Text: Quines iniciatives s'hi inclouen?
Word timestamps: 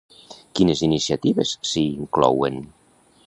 Quines 0.59 0.81
iniciatives 0.87 1.53
s'hi 1.73 1.85
inclouen? 2.01 2.61